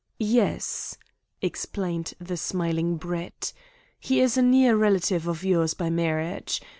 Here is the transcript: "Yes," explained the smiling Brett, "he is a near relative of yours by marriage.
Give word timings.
"Yes," 0.17 0.97
explained 1.43 2.15
the 2.19 2.35
smiling 2.35 2.97
Brett, 2.97 3.53
"he 3.99 4.19
is 4.19 4.35
a 4.35 4.41
near 4.41 4.75
relative 4.75 5.27
of 5.27 5.43
yours 5.43 5.75
by 5.75 5.91
marriage. 5.91 6.59